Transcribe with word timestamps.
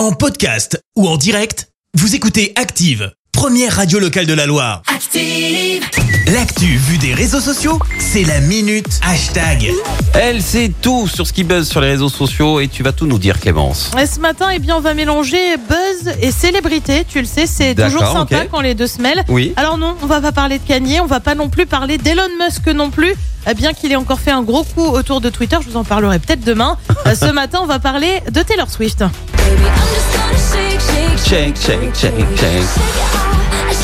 En 0.00 0.12
podcast 0.12 0.82
ou 0.96 1.06
en 1.06 1.18
direct, 1.18 1.68
vous 1.92 2.14
écoutez 2.14 2.54
Active, 2.56 3.12
première 3.32 3.76
radio 3.76 3.98
locale 3.98 4.24
de 4.24 4.32
la 4.32 4.46
Loire. 4.46 4.80
Active. 4.86 5.84
L'actu 6.32 6.64
vue 6.78 6.96
des 6.96 7.12
réseaux 7.12 7.38
sociaux, 7.38 7.78
c'est 7.98 8.24
la 8.24 8.40
minute 8.40 8.98
hashtag. 9.06 9.70
Elle 10.14 10.40
sait 10.40 10.72
tout 10.80 11.06
sur 11.06 11.26
ce 11.26 11.34
qui 11.34 11.44
buzz 11.44 11.68
sur 11.68 11.82
les 11.82 11.88
réseaux 11.88 12.08
sociaux 12.08 12.60
et 12.60 12.68
tu 12.68 12.82
vas 12.82 12.92
tout 12.92 13.04
nous 13.06 13.18
dire 13.18 13.38
Clémence. 13.40 13.90
Et 14.00 14.06
ce 14.06 14.20
matin, 14.20 14.48
eh 14.54 14.58
bien, 14.58 14.76
on 14.76 14.80
va 14.80 14.94
mélanger 14.94 15.58
buzz 15.68 16.14
et 16.22 16.30
célébrité. 16.32 17.04
Tu 17.06 17.20
le 17.20 17.26
sais, 17.26 17.46
c'est 17.46 17.74
toujours 17.74 18.00
D'accord, 18.00 18.16
sympa 18.16 18.44
ok. 18.44 18.48
quand 18.50 18.60
les 18.62 18.74
deux 18.74 18.86
se 18.86 19.02
mêlent. 19.02 19.22
Oui. 19.28 19.52
Alors 19.56 19.76
non, 19.76 19.96
on 20.02 20.06
va 20.06 20.22
pas 20.22 20.32
parler 20.32 20.58
de 20.58 20.66
Kanye, 20.66 21.00
on 21.00 21.06
va 21.06 21.20
pas 21.20 21.34
non 21.34 21.50
plus 21.50 21.66
parler 21.66 21.98
d'Elon 21.98 22.22
Musk 22.42 22.68
non 22.68 22.88
plus. 22.88 23.12
eh 23.46 23.52
Bien 23.52 23.74
qu'il 23.74 23.92
ait 23.92 23.96
encore 23.96 24.20
fait 24.20 24.30
un 24.30 24.42
gros 24.42 24.64
coup 24.64 24.86
autour 24.86 25.20
de 25.20 25.28
Twitter, 25.28 25.58
je 25.62 25.68
vous 25.68 25.76
en 25.76 25.84
parlerai 25.84 26.20
peut-être 26.20 26.44
demain. 26.44 26.78
Euh, 27.06 27.14
ce 27.14 27.32
matin, 27.32 27.60
on 27.62 27.66
va 27.66 27.78
parler 27.78 28.20
de 28.30 28.42
Taylor 28.42 28.70
Swift. 28.70 29.02
Baby, 29.44 29.66
I'm 29.66 29.88
just 29.94 30.10
gonna 30.16 30.38
shake, 30.52 30.80
shake, 30.80 31.18
Shake, 31.18 31.56
shake, 31.56 31.94
shake, 31.94 32.38
shake. 32.38 32.68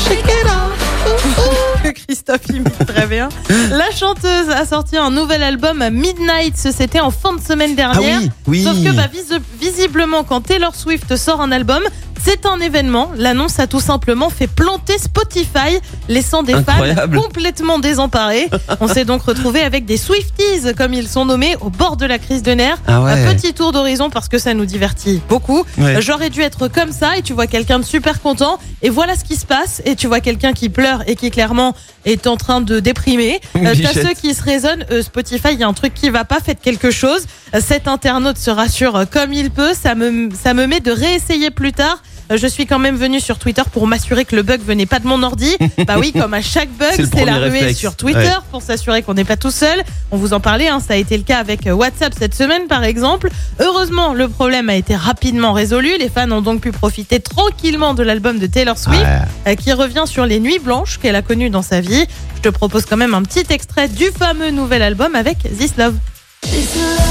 shake 0.07 0.25
it 0.27 0.47
off. 0.47 0.73
que 1.83 1.91
Christophe 1.93 2.49
imite 2.49 2.85
très 2.85 3.07
bien. 3.07 3.29
La 3.71 3.91
chanteuse 3.91 4.49
a 4.49 4.65
sorti 4.65 4.97
un 4.97 5.09
nouvel 5.11 5.41
album 5.43 5.81
à 5.81 5.89
Midnight, 5.89 6.55
c'était 6.57 6.99
en 6.99 7.11
fin 7.11 7.33
de 7.35 7.41
semaine 7.41 7.75
dernière. 7.75 8.19
Ah 8.21 8.25
oui, 8.25 8.31
oui. 8.47 8.63
Sauf 8.63 8.75
que 8.83 8.91
bah, 8.91 9.07
vis- 9.11 9.39
visiblement, 9.59 10.23
quand 10.23 10.41
Taylor 10.41 10.75
Swift 10.75 11.15
sort 11.15 11.39
un 11.41 11.51
album, 11.51 11.83
c'est 12.23 12.45
un 12.45 12.59
événement. 12.59 13.11
L'annonce 13.15 13.59
a 13.59 13.67
tout 13.67 13.79
simplement 13.79 14.29
fait 14.29 14.47
planter 14.47 14.97
Spotify, 14.97 15.79
laissant 16.07 16.43
des 16.43 16.53
Incroyable. 16.53 17.15
fans 17.15 17.21
complètement 17.23 17.79
désemparés. 17.79 18.49
On 18.79 18.87
s'est 18.87 19.05
donc 19.05 19.23
retrouvé 19.23 19.61
avec 19.61 19.85
des 19.85 19.97
Swifties, 19.97 20.73
comme 20.77 20.93
ils 20.93 21.07
sont 21.07 21.25
nommés, 21.25 21.55
au 21.61 21.69
bord 21.69 21.97
de 21.97 22.05
la 22.05 22.19
crise 22.19 22.43
de 22.43 22.51
nerfs. 22.51 22.77
Ah 22.87 23.01
ouais. 23.01 23.11
Un 23.11 23.33
petit 23.35 23.53
tour 23.53 23.71
d'horizon 23.71 24.09
parce 24.09 24.27
que 24.27 24.37
ça 24.37 24.53
nous 24.53 24.65
divertit 24.65 25.21
beaucoup. 25.29 25.63
Ouais. 25.77 26.01
J'aurais 26.01 26.29
dû 26.29 26.41
être 26.41 26.67
comme 26.67 26.91
ça 26.91 27.17
et 27.17 27.21
tu 27.21 27.33
vois 27.33 27.47
quelqu'un 27.47 27.79
de 27.79 27.85
super 27.85 28.21
content 28.21 28.59
et 28.81 28.89
voilà 28.89 29.15
ce 29.15 29.23
qui 29.23 29.35
se 29.35 29.45
passe 29.45 29.81
et 29.85 29.95
tu 29.95 30.07
vois 30.07 30.19
quelqu'un 30.19 30.53
qui 30.53 30.69
pleure 30.69 31.03
et 31.07 31.15
qui 31.15 31.31
clairement 31.31 31.73
est 32.05 32.27
en 32.27 32.37
train 32.37 32.61
de 32.61 32.79
déprimer. 32.79 33.39
Euh, 33.57 33.73
T'as 33.81 33.93
ceux 33.93 34.13
qui 34.13 34.33
se 34.33 34.43
raisonnent, 34.43 34.85
euh, 34.91 35.01
Spotify, 35.01 35.49
il 35.51 35.59
y 35.59 35.63
a 35.63 35.67
un 35.67 35.73
truc 35.73 35.93
qui 35.93 36.09
va 36.09 36.23
pas, 36.25 36.39
faites 36.39 36.61
quelque 36.61 36.91
chose. 36.91 37.25
Cet 37.59 37.87
internaute 37.87 38.37
se 38.37 38.51
rassure 38.51 38.95
euh, 38.95 39.05
comme 39.05 39.33
il 39.33 39.49
peut, 39.49 39.73
ça 39.73 39.95
me, 39.95 40.29
ça 40.31 40.53
me 40.53 40.67
met 40.67 40.79
de 40.79 40.91
réessayer 40.91 41.49
plus 41.49 41.73
tard. 41.73 42.01
Euh, 42.31 42.37
Je 42.37 42.47
suis 42.47 42.65
quand 42.65 42.79
même 42.79 42.95
venu 42.95 43.19
sur 43.19 43.37
Twitter 43.39 43.61
pour 43.71 43.87
m'assurer 43.87 44.25
que 44.25 44.35
le 44.35 44.43
bug 44.43 44.61
venait 44.61 44.85
pas 44.85 44.99
de 44.99 45.07
mon 45.07 45.21
ordi. 45.23 45.55
bah 45.87 45.95
oui, 45.97 46.11
comme 46.11 46.33
à 46.33 46.41
chaque 46.41 46.69
bug, 46.69 47.07
C'est 47.13 47.25
la 47.25 47.35
ruée 47.37 47.49
réflexe. 47.49 47.79
sur 47.79 47.95
Twitter 47.95 48.17
Ouais. 48.19 48.31
pour 48.51 48.61
s'assurer 48.61 49.01
qu'on 49.03 49.13
n'est 49.13 49.23
pas 49.25 49.37
tout 49.37 49.51
seul. 49.51 49.81
On 50.11 50.17
vous 50.17 50.33
en 50.33 50.39
parlait, 50.39 50.67
hein, 50.67 50.79
ça 50.85 50.93
a 50.93 50.97
été 50.97 51.15
le 51.17 51.23
cas 51.23 51.39
avec 51.39 51.67
euh, 51.67 51.71
WhatsApp 51.73 52.13
cette 52.17 52.35
semaine 52.35 52.67
par 52.67 52.83
exemple. 52.83 53.29
Heureusement, 53.59 54.13
le 54.13 54.27
problème 54.27 54.69
a 54.69 54.75
été 54.75 54.95
rapidement 54.95 55.53
résolu. 55.53 55.91
Les 55.99 56.09
fans 56.09 56.29
ont 56.31 56.41
donc 56.41 56.61
pu 56.61 56.71
profiter 56.71 57.19
tranquillement 57.19 57.93
de 57.93 58.03
l'album 58.03 58.39
de 58.39 58.47
Taylor 58.47 58.77
Swift 58.77 59.01
Ouais. 59.01 59.51
euh, 59.51 59.55
qui 59.55 59.71
revient 59.73 60.03
sur 60.05 60.25
les 60.25 60.39
nuits 60.39 60.59
blanches 60.59 60.97
qu'elle 60.99 61.15
a 61.15 61.21
connues 61.21 61.49
dans 61.49 61.61
sa 61.61 61.81
vie. 61.81 62.05
Je 62.37 62.41
te 62.41 62.49
propose 62.49 62.85
quand 62.85 62.97
même 62.97 63.13
un 63.13 63.23
petit 63.23 63.45
extrait 63.49 63.87
du 63.87 64.05
fameux 64.17 64.51
nouvel 64.51 64.81
album 64.81 65.15
avec 65.15 65.37
This 65.57 65.77
Love. 65.77 65.95
This 66.41 66.75
love 66.75 67.06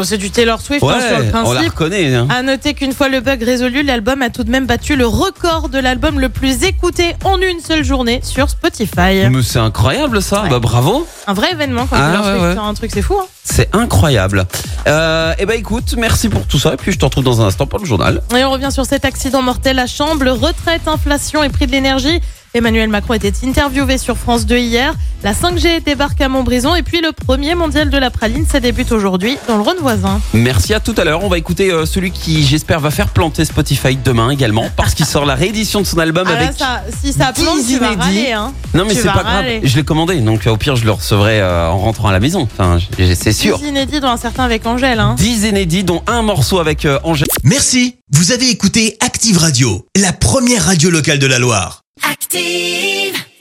Bon, 0.00 0.06
c'est 0.06 0.16
du 0.16 0.30
Taylor 0.30 0.58
Swift 0.62 0.82
hein, 0.82 0.98
sur 0.98 1.18
le 1.18 1.24
Ouais, 1.24 1.30
on 1.34 1.52
la 1.52 1.60
principe. 1.60 1.72
reconnaît. 1.72 2.14
hein. 2.14 2.26
À 2.30 2.40
noter 2.42 2.72
qu'une 2.72 2.92
fois 2.94 3.10
le 3.10 3.20
bug 3.20 3.42
résolu, 3.42 3.82
l'album 3.82 4.22
a 4.22 4.30
tout 4.30 4.44
de 4.44 4.50
même 4.50 4.64
battu 4.64 4.96
le 4.96 5.06
record 5.06 5.68
de 5.68 5.78
l'album 5.78 6.18
le 6.18 6.30
plus 6.30 6.62
écouté 6.64 7.14
en 7.22 7.38
une 7.38 7.60
seule 7.60 7.84
journée 7.84 8.20
sur 8.24 8.48
Spotify. 8.48 9.28
Mais 9.30 9.42
c'est 9.42 9.58
incroyable 9.58 10.22
ça. 10.22 10.44
Bah 10.48 10.58
bravo. 10.58 11.06
Un 11.26 11.34
vrai 11.34 11.52
événement 11.52 11.86
quand 11.86 11.96
Ah, 12.00 12.12
Taylor 12.12 12.24
Swift 12.40 12.54
sort 12.56 12.64
un 12.64 12.72
truc, 12.74 12.90
c'est 12.94 13.02
fou. 13.02 13.18
Hein 13.20 13.26
C'est 13.44 13.68
incroyable. 13.76 14.46
Euh, 14.86 15.34
et 15.38 15.44
ben 15.44 15.58
écoute, 15.58 15.94
merci 15.98 16.30
pour 16.30 16.46
tout 16.46 16.58
ça 16.58 16.72
et 16.72 16.76
puis 16.78 16.92
je 16.92 16.98
te 16.98 17.04
retrouve 17.04 17.24
dans 17.24 17.42
un 17.42 17.46
instant 17.48 17.66
pour 17.66 17.78
le 17.78 17.84
journal. 17.84 18.22
Et 18.34 18.42
on 18.42 18.50
revient 18.50 18.72
sur 18.72 18.86
cet 18.86 19.04
accident 19.04 19.42
mortel 19.42 19.78
à 19.78 19.86
Chambre, 19.86 20.26
retraite, 20.30 20.88
inflation 20.88 21.42
et 21.42 21.50
prix 21.50 21.66
de 21.66 21.72
l'énergie. 21.72 22.20
Emmanuel 22.52 22.88
Macron 22.88 23.14
était 23.14 23.32
interviewé 23.44 23.96
sur 23.96 24.16
France 24.16 24.44
2 24.44 24.56
hier. 24.58 24.94
La 25.22 25.34
5G 25.34 25.84
débarque 25.84 26.20
à 26.20 26.28
Montbrison 26.28 26.74
et 26.74 26.82
puis 26.82 27.00
le 27.00 27.12
premier 27.12 27.54
mondial 27.54 27.90
de 27.90 27.96
la 27.98 28.10
praline, 28.10 28.44
ça 28.50 28.58
débute 28.58 28.90
aujourd'hui 28.90 29.36
dans 29.46 29.56
le 29.56 29.62
Rhône 29.62 29.76
voisin. 29.80 30.20
Merci 30.32 30.74
à 30.74 30.80
tout 30.80 30.94
à 30.96 31.04
l'heure. 31.04 31.22
On 31.22 31.28
va 31.28 31.38
écouter 31.38 31.70
euh, 31.70 31.86
celui 31.86 32.10
qui 32.10 32.42
j'espère 32.42 32.80
va 32.80 32.90
faire 32.90 33.08
planter 33.10 33.44
Spotify 33.44 33.96
demain 33.96 34.30
également 34.30 34.68
parce 34.76 34.94
qu'il 34.94 35.06
sort 35.06 35.26
la 35.26 35.36
réédition 35.36 35.80
de 35.80 35.86
son 35.86 35.98
album 35.98 36.26
Ah 36.28 36.32
là, 36.32 36.38
avec 36.46 36.58
ça, 36.58 36.82
si 37.04 37.12
ça 37.12 37.30
10 37.32 37.42
plante, 37.42 37.58
tu 37.68 37.78
vas 37.78 37.86
inédits. 37.88 38.00
râler. 38.02 38.32
Hein. 38.32 38.52
Non 38.74 38.84
mais 38.84 38.94
c'est 38.94 39.04
pas 39.04 39.22
grave, 39.22 39.44
je 39.62 39.76
l'ai 39.76 39.84
commandé 39.84 40.16
donc 40.20 40.46
euh, 40.46 40.50
au 40.50 40.56
pire 40.56 40.74
je 40.74 40.84
le 40.84 40.90
recevrai 40.92 41.40
euh, 41.40 41.68
en 41.68 41.78
rentrant 41.78 42.08
à 42.08 42.12
la 42.12 42.20
maison. 42.20 42.48
Enfin, 42.52 42.78
c'est 42.98 43.32
sûr. 43.32 43.58
10 43.58 43.68
inédits, 43.68 44.00
dont 44.00 44.08
un 44.08 44.16
certain 44.16 44.42
avec 44.42 44.66
Angèle. 44.66 44.98
Hein. 44.98 45.14
10 45.18 45.44
inédits 45.44 45.84
dont 45.84 46.02
un 46.08 46.22
morceau 46.22 46.58
avec 46.58 46.86
Angèle. 47.04 47.28
Merci, 47.44 47.96
vous 48.10 48.32
avez 48.32 48.48
écouté 48.50 48.96
Active 49.00 49.38
Radio, 49.38 49.86
la 49.96 50.12
première 50.12 50.64
radio 50.64 50.90
locale 50.90 51.18
de 51.20 51.26
la 51.26 51.38
Loire. 51.38 51.82
Active. 52.02 53.26